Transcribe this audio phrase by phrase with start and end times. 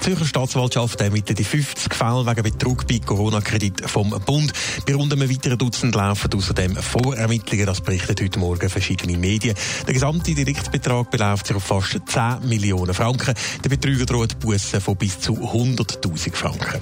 [0.00, 4.50] Die Zürcher Staatsanwaltschaft ermittelt die 50 Fälle wegen Betrug bei Corona-Kredit vom Bund.
[4.86, 9.54] Bei rund einem weiteren Dutzend laufen außerdem Vorermittlungen, das berichtet heute Morgen verschiedene Medien.
[9.86, 13.34] Der gesamte Direktbetrag beläuft sich auf fast 10 Millionen Franken.
[13.62, 16.80] Der Betrüger droht Bussen von bis zu 100.000 Franken.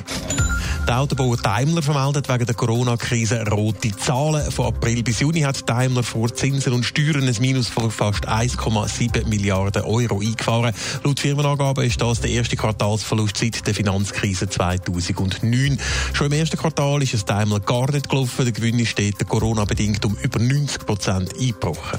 [0.87, 4.51] Der Autobauer Daimler vermeldet wegen der Corona-Krise rote Zahlen.
[4.51, 9.27] Von April bis Juni hat Daimler vor Zinsen und Steuern ein Minus von fast 1,7
[9.27, 10.75] Milliarden Euro eingefahren.
[11.05, 15.79] Laut Firmenangaben ist das der erste Quartalsverlust seit der Finanzkrise 2009.
[16.15, 18.47] Schon im ersten Quartal ist es Daimler gar nicht gelaufen.
[18.47, 21.99] Der Gewinn ist dort Corona-bedingt um über 90 Prozent eingebrochen.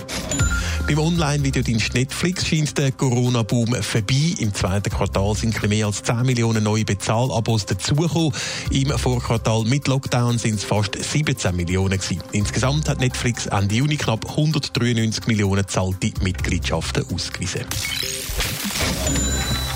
[0.87, 4.33] Beim Online-Videodienst Netflix scheint der Corona-Boom vorbei.
[4.39, 8.33] Im zweiten Quartal sind mehr als 10 Millionen neue Bezahlabos dazugekommen.
[8.71, 12.21] Im Vorquartal mit Lockdown sind es fast 17 Millionen gewesen.
[12.31, 17.65] Insgesamt hat Netflix Ende Juni knapp 193 Millionen zahlte Mitgliedschaften ausgewiesen.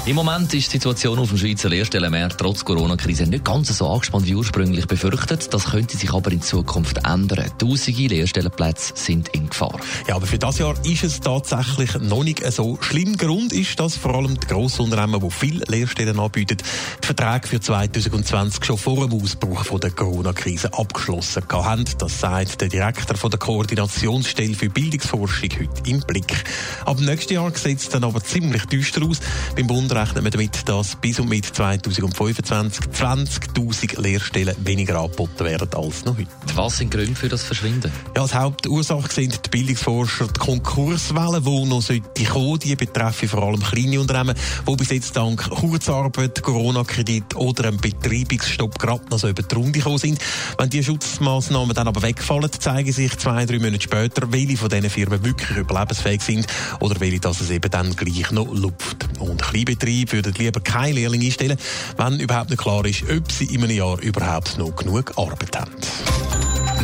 [0.05, 4.25] Im Moment ist die Situation auf dem Schweizer Lehrstellenmarkt trotz Corona-Krise nicht ganz so angespannt
[4.25, 5.53] wie ursprünglich befürchtet.
[5.53, 7.49] Das könnte sich aber in Zukunft ändern.
[7.57, 9.79] Tausende Lehrstellenplätze sind in Gefahr.
[10.09, 13.15] Ja, aber für das Jahr ist es tatsächlich noch nicht so schlimm.
[13.15, 18.65] Grund ist, dass vor allem die Grossunternehmen, die viele Lehrstellen anbieten, die Verträge für 2020
[18.65, 21.85] schon vor dem Ausbruch der Corona-Krise abgeschlossen haben.
[21.97, 26.43] Das sagt der Direktor von der Koordinationsstelle für Bildungsforschung heute im Blick.
[26.83, 29.21] Ab nächstes Jahr sieht es dann aber ziemlich düster aus.
[29.55, 35.69] Beim Bund rechnen wir damit, dass bis und mit 2025 20.000 Lehrstellen weniger angeboten werden
[35.73, 36.29] als noch heute.
[36.55, 37.91] Was sind Gründe für das Verschwinden?
[38.15, 42.59] Ja, als Hauptursache sind die Bildungsforscher die Konkurswelle, die noch sollte kommen.
[42.59, 44.35] Die betreffen vor allem kleine Unternehmen,
[44.67, 49.79] die bis jetzt dank Kurzarbeit, Corona-Kredit oder einem Betreibungsstopp gerade noch so über die Runde
[49.79, 50.19] gekommen sind.
[50.57, 54.89] Wenn diese Schutzmaßnahmen dann aber wegfallen, zeigen sich zwei, drei Monate später, welche von diesen
[54.89, 56.47] Firmen wirklich überlebensfähig sind
[56.79, 59.07] oder welche, dass es eben dann gleich noch lupft.
[59.19, 61.57] Und Kleinbetriebe würden lieber keine Lehrlinge einstellen,
[61.97, 65.71] wenn überhaupt nicht klar ist, ob sie in einem Jahr überhaupt noch genug Arbeit haben.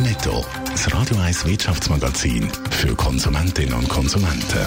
[0.02, 0.44] Netto.
[0.70, 4.66] Das Radio 1 Wirtschaftsmagazin für Konsumentinnen und Konsumenten.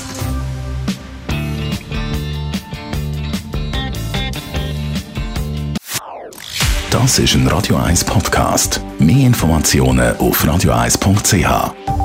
[6.91, 8.79] Das ist ein Radio 1 Podcast.
[8.99, 12.02] Mehr Informationen auf radio1.ch.